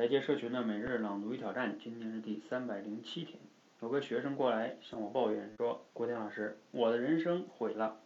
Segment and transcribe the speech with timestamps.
[0.00, 3.38] 来接社群的每日朗读与挑战，今天是第三百零七天。
[3.82, 8.00] 有个学生过来向我抱怨说：“国天老师，我的人生毁了，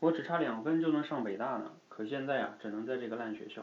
[0.00, 3.62] 我只差两分就能上北大呢，可现在啊，只能在这个烂学校，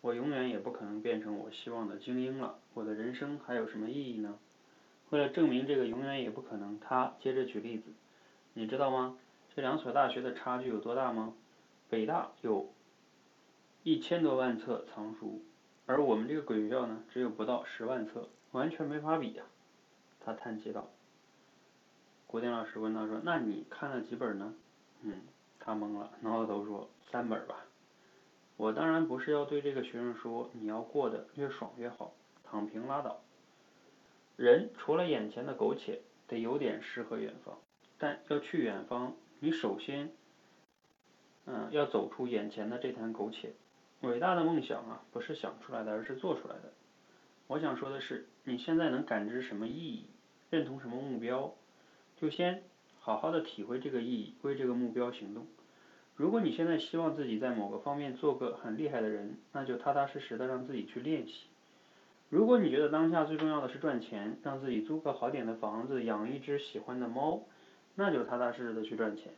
[0.00, 4.38] 我永远也不可能变成我希望的精英了，我的人生还有什么意义呢？”
[5.10, 7.90] 为了证明这个永远也不可能，他接着举例子，
[8.54, 9.18] 你知道吗？
[9.54, 11.34] 这两所大学的差距有多大吗？
[11.90, 12.72] 北大有
[13.82, 15.42] 一千多万册藏书。
[15.86, 19.44] 而我们这个鬼学校呢，只有不到十万册，完全没法比呀。
[20.20, 20.88] 他叹气道。
[22.26, 24.54] 国典老师问他说：“那你看了几本呢？”
[25.02, 25.20] 嗯，
[25.58, 27.66] 他懵了，挠挠头说：“三本吧。”
[28.56, 33.20] 我当然不是要对这个学生说，你要过得越爽越好，躺平拉倒。
[34.36, 37.58] 人除了眼前的苟且，得有点诗和远方。
[37.98, 40.12] 但要去远方，你首先，
[41.46, 43.52] 嗯，要走出眼前的这滩苟且。
[44.02, 46.72] 伟大的梦想啊，不是想出来的，而是做出来的。
[47.46, 50.06] 我想说的是，你现在能感知什么意义，
[50.50, 51.54] 认同什么目标，
[52.16, 52.62] 就先
[52.98, 55.46] 好好的体会这个意义，为这个目标行动。
[56.16, 61.46] 如果你现在希望自己在某个方面做个很厉害的人，那就踏踏实实的让自己去练习。
[62.28, 67.42] 如果你觉得当下最重要的是赚钱，让自己租个好点的房子，养一只喜欢的猫，
[67.94, 69.32] 那就踏踏实实的去赚钱。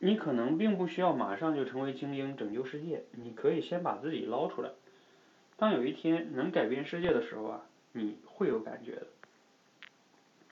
[0.00, 4.70] 你可能并不需要马上就成为精英拯救世界，你可以先把自己捞出来。
[5.56, 9.06] 当有一天能改变世界的时候啊，你会有感觉的。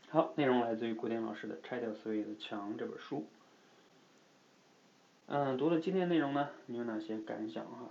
[0.09, 3.25] 好，内容来自于古典老师的《拆掉思维的墙》这本书。
[5.27, 7.91] 嗯，读了今天内容呢，你有哪些感想哈？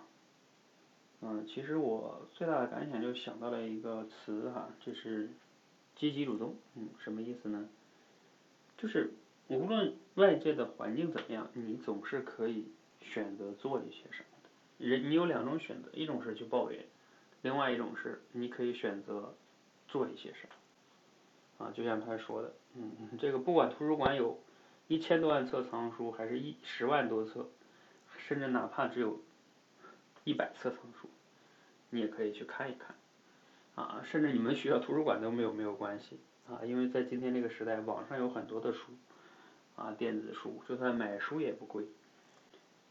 [1.21, 5.29] 嗯，其实我最大的感想就想到了一个词哈，就是
[5.95, 6.55] 积极主动。
[6.75, 7.69] 嗯，什么意思呢？
[8.77, 9.13] 就是。
[9.47, 14.49] 无论外界的环境怎么样，你总是可以选择做一些什么的。
[14.87, 16.83] 人，你有两种选择，一种是去抱怨，
[17.43, 19.35] 另外一种是你可以选择
[19.87, 21.65] 做一些什么。
[21.65, 24.39] 啊，就像他说的，嗯， 这个不管图书馆有
[24.87, 27.47] 一千多万册藏书，还是一十万多册，
[28.17, 29.21] 甚至哪怕只有
[30.23, 31.07] 一百册藏书，
[31.91, 32.95] 你也可以去看一看。
[33.75, 38.91] 啊，甚至你们学校图书馆都没有没有关系啊，因为在今天这个时代，网上有很多的书。
[39.75, 41.83] 啊，电子书就算买书也不贵，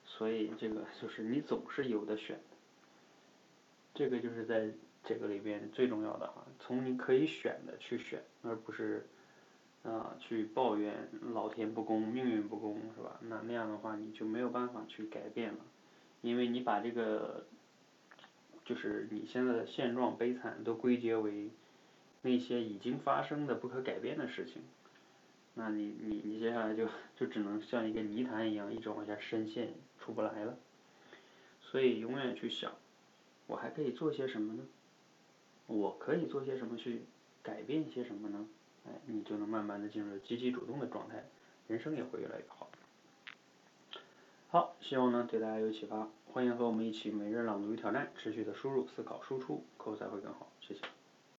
[0.05, 2.39] 所以这个就是你总是有的选，
[3.95, 4.71] 这个就是在
[5.03, 9.07] 这个里边最重要的哈，从你可以选的去选，而不是
[9.83, 13.19] 啊去抱怨老天不公、命运不公是吧？
[13.23, 15.61] 那那样的话你就没有办法去改变了，
[16.21, 17.47] 因为你把这个
[18.65, 21.49] 就是你现在的现状悲惨都归结为
[22.23, 24.63] 那些已经发生的不可改变的事情。
[25.55, 30.59] 那你你你接下来就就只能像一个泥潭一样一直往下深陷，出不来了。
[31.61, 32.73] 所以永远去想，
[33.47, 34.65] 我还可以做些什么呢？
[35.67, 37.05] 我可以做些什么去
[37.43, 38.47] 改变些什么呢？
[38.87, 41.25] 哎，你就能慢慢的进入积极主动的状态，
[41.69, 42.69] 人生也会越来越好。
[44.49, 50.51] 好，希望呢对大家有启发，欢迎和我们一起每日朗读与挑战，持续的输入、思考、输出，口才会更好。
[50.61, 50.81] 谢谢。